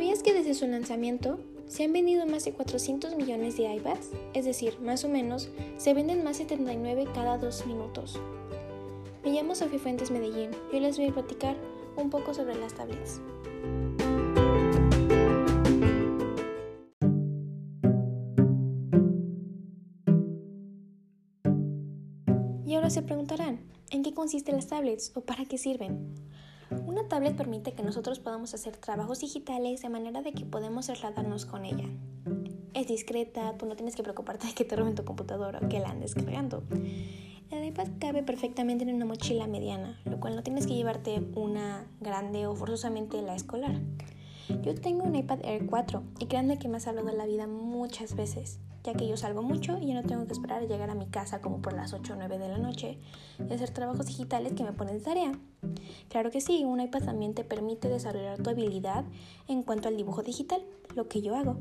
[0.00, 4.08] ¿Sabías que desde su lanzamiento se han vendido más de 400 millones de iPads?
[4.32, 8.18] Es decir, más o menos, se venden más de 79 cada dos minutos.
[9.22, 11.54] Me llamo Sofía Fuentes Medellín y hoy les voy a platicar
[11.98, 13.20] un poco sobre las tablets.
[22.64, 23.60] Y ahora se preguntarán,
[23.90, 26.19] ¿en qué consisten las tablets o para qué sirven?
[26.86, 31.44] Una tablet permite que nosotros podamos hacer trabajos digitales de manera de que podemos trasladarnos
[31.44, 31.88] con ella.
[32.74, 35.80] Es discreta, tú no tienes que preocuparte de que te roben tu computadora o que
[35.80, 36.62] la andes cargando.
[37.50, 41.90] El iPad cabe perfectamente en una mochila mediana, lo cual no tienes que llevarte una
[42.00, 43.80] grande o forzosamente la escolar.
[44.62, 48.14] Yo tengo un iPad Air 4 y créanme que me ha salvado la vida muchas
[48.14, 51.06] veces ya que yo salgo mucho y no tengo que esperar a llegar a mi
[51.06, 52.98] casa como por las 8 o 9 de la noche
[53.38, 55.32] y hacer trabajos digitales que me ponen de tarea.
[56.08, 59.04] Claro que sí, un iPad también te permite desarrollar tu habilidad
[59.48, 60.62] en cuanto al dibujo digital,
[60.94, 61.58] lo que yo hago.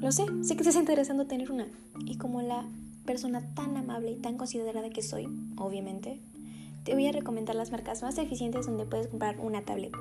[0.00, 1.68] Lo sé, sé que te es interesante tener una.
[2.04, 2.64] Y como la
[3.06, 6.20] persona tan amable y tan considerada que soy, obviamente,
[6.84, 9.92] te voy a recomendar las marcas más eficientes donde puedes comprar una tablet.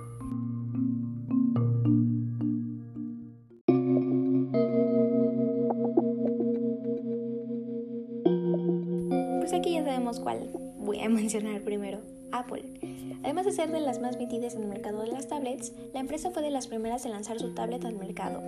[9.39, 11.99] Pues aquí ya sabemos cuál voy a mencionar primero,
[12.31, 12.63] Apple.
[13.23, 16.31] Además de ser de las más vendidas en el mercado de las tablets, la empresa
[16.31, 18.41] fue de las primeras en lanzar su tablet al mercado,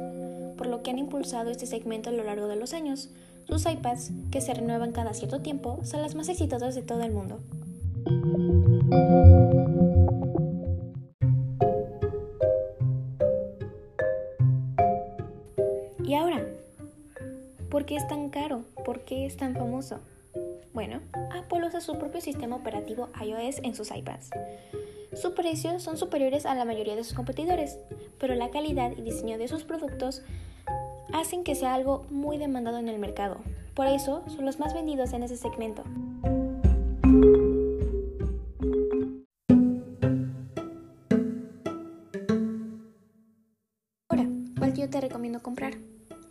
[0.56, 3.10] por lo que han impulsado este segmento a lo largo de los años.
[3.48, 7.12] Sus iPads, que se renuevan cada cierto tiempo, son las más exitosas de todo el
[7.12, 7.40] mundo.
[16.04, 16.46] ¿Y ahora?
[17.70, 18.64] ¿Por qué es tan caro?
[18.84, 20.00] ¿Por qué es tan famoso?
[20.74, 21.00] Bueno,
[21.34, 24.30] Apple usa su propio sistema operativo iOS en sus iPads.
[25.14, 27.78] Sus precios son superiores a la mayoría de sus competidores,
[28.20, 30.22] pero la calidad y diseño de sus productos
[31.14, 33.38] hacen que sea algo muy demandado en el mercado.
[33.74, 35.84] Por eso son los más vendidos en ese segmento.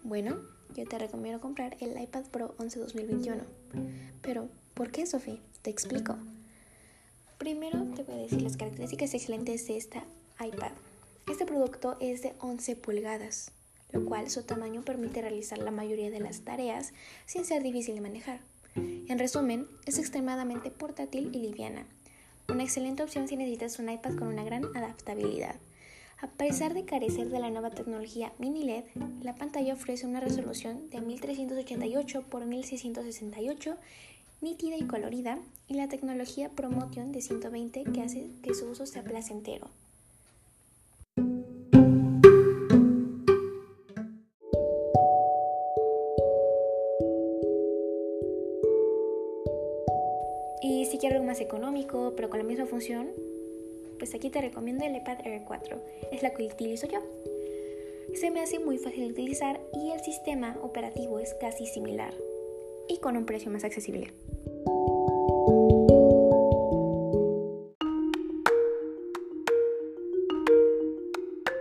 [0.03, 0.41] Bueno,
[0.75, 3.43] yo te recomiendo comprar el iPad Pro 11 2021.
[4.23, 5.39] Pero, ¿por qué, Sofía?
[5.63, 6.17] Te explico.
[7.39, 10.05] Primero te voy a decir las características excelentes de esta
[10.45, 10.73] iPad.
[11.31, 13.53] Este producto es de 11 pulgadas,
[13.93, 16.93] lo cual su tamaño permite realizar la mayoría de las tareas
[17.27, 18.41] sin ser difícil de manejar.
[18.75, 21.87] En resumen, es extremadamente portátil y liviana.
[22.49, 25.57] Una excelente opción si necesitas un iPad con una gran adaptabilidad.
[26.23, 28.85] A pesar de carecer de la nueva tecnología mini LED,
[29.23, 33.77] la pantalla ofrece una resolución de 1388 x 1668
[34.43, 39.03] nítida y colorida, y la tecnología Promotion de 120 que hace que su uso sea
[39.03, 39.69] placentero.
[50.61, 53.09] Y si quieres algo más económico, pero con la misma función,
[54.01, 55.81] pues aquí te recomiendo el iPad Air 4,
[56.11, 57.01] es la que utilizo yo.
[58.15, 62.13] Se me hace muy fácil de utilizar y el sistema operativo es casi similar
[62.89, 64.13] y con un precio más accesible.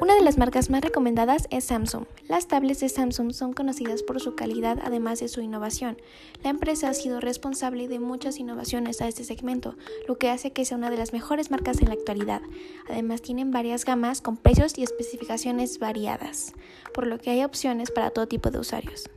[0.10, 2.06] Una de las marcas más recomendadas es Samsung.
[2.28, 6.02] Las tablets de Samsung son conocidas por su calidad además de su innovación.
[6.44, 9.76] La empresa ha sido responsable de muchas innovaciones a este segmento,
[10.08, 12.42] lo que hace que sea una de las mejores marcas en la actualidad.
[12.90, 16.54] Además tienen varias gamas con precios y especificaciones variadas,
[16.92, 19.12] por lo que hay opciones para todo tipo de usuarios.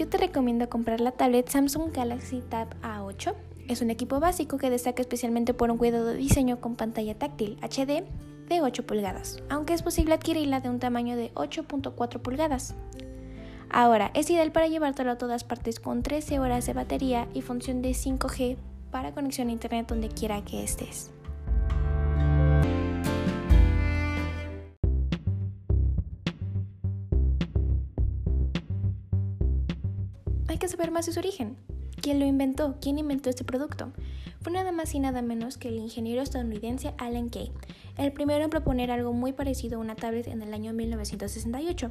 [0.00, 3.34] Yo te recomiendo comprar la tablet Samsung Galaxy Tab A8.
[3.68, 8.04] Es un equipo básico que destaca especialmente por un cuidado diseño con pantalla táctil HD
[8.48, 12.74] de 8 pulgadas, aunque es posible adquirirla de un tamaño de 8.4 pulgadas.
[13.68, 17.82] Ahora, es ideal para llevártelo a todas partes con 13 horas de batería y función
[17.82, 18.56] de 5G
[18.90, 21.10] para conexión a internet donde quiera que estés.
[30.60, 31.56] Que saber más de su origen.
[32.00, 32.76] ¿Quién lo inventó?
[32.80, 33.92] ¿Quién inventó este producto?
[34.42, 37.50] Fue nada más y nada menos que el ingeniero estadounidense Alan Kay,
[37.98, 41.90] el primero en proponer algo muy parecido a una tablet en el año 1968.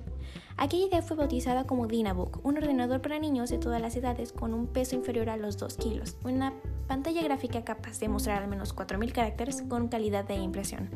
[0.58, 4.54] Aquella idea fue bautizada como Dynabook, un ordenador para niños de todas las edades con
[4.54, 6.54] un peso inferior a los 2 kilos, una
[6.88, 10.90] pantalla gráfica capaz de mostrar al menos 4.000 caracteres con calidad de impresión.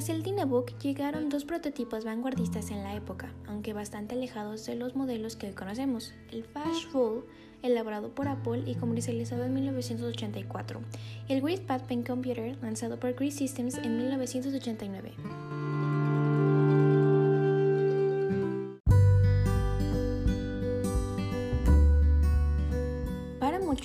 [0.00, 4.96] Tras el Dynavook llegaron dos prototipos vanguardistas en la época, aunque bastante alejados de los
[4.96, 7.26] modelos que hoy conocemos, el Fashful,
[7.62, 10.80] elaborado por Apple y comercializado en 1984,
[11.28, 15.49] y el GridPad Pen Computer, lanzado por Grid Systems en 1989.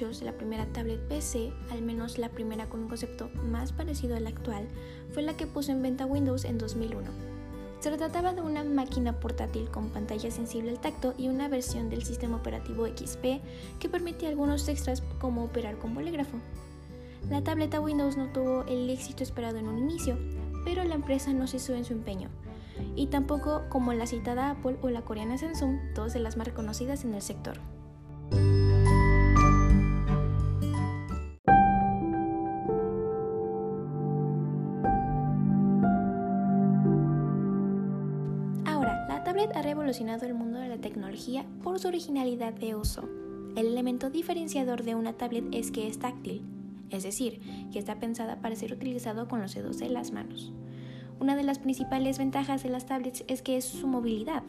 [0.01, 4.68] La primera tablet PC, al menos la primera con un concepto más parecido al actual,
[5.13, 7.09] fue la que puso en venta Windows en 2001.
[7.80, 12.03] Se trataba de una máquina portátil con pantalla sensible al tacto y una versión del
[12.03, 13.42] sistema operativo XP
[13.80, 16.39] que permitía algunos extras como operar con bolígrafo.
[17.30, 20.18] La tableta Windows no tuvo el éxito esperado en un inicio,
[20.65, 22.30] pero la empresa no cesó en su empeño,
[22.98, 27.06] y tampoco como la citada Apple o la coreana Samsung, dos de las más reconocidas
[27.06, 27.62] en el sector.
[39.53, 43.07] Ha revolucionado el mundo de la tecnología por su originalidad de uso.
[43.56, 46.44] El elemento diferenciador de una tablet es que es táctil,
[46.89, 47.39] es decir,
[47.71, 50.51] que está pensada para ser utilizado con los dedos de las manos.
[51.19, 54.44] Una de las principales ventajas de las tablets es que es su movilidad.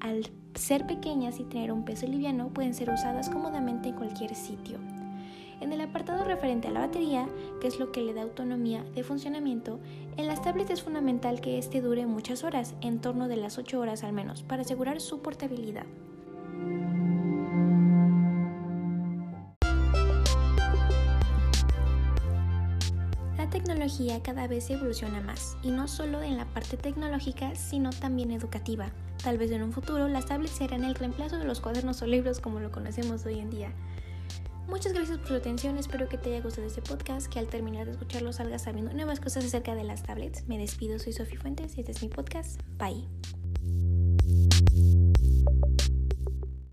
[0.00, 4.78] Al ser pequeñas y tener un peso liviano, pueden ser usadas cómodamente en cualquier sitio.
[5.60, 7.26] En el apartado referente a la batería,
[7.60, 9.80] que es lo que le da autonomía de funcionamiento,
[10.16, 13.80] en las tablets es fundamental que este dure muchas horas, en torno de las 8
[13.80, 15.86] horas al menos, para asegurar su portabilidad.
[23.36, 28.30] La tecnología cada vez evoluciona más, y no solo en la parte tecnológica, sino también
[28.30, 28.90] educativa.
[29.24, 32.38] Tal vez en un futuro las tablets serán el reemplazo de los cuadernos o libros
[32.38, 33.72] como lo conocemos hoy en día.
[34.68, 37.86] Muchas gracias por su atención, espero que te haya gustado este podcast, que al terminar
[37.86, 40.46] de escucharlo salgas sabiendo nuevas cosas acerca de las tablets.
[40.46, 42.60] Me despido, soy Sofía Fuentes y este es mi podcast.
[42.78, 43.08] Bye.